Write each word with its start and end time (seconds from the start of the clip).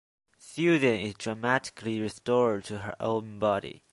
Susan 0.39 0.95
is 0.95 1.13
dramatically 1.13 1.99
restored 2.01 2.63
to 2.63 2.79
her 2.79 2.95
own 2.99 3.37
body. 3.37 3.83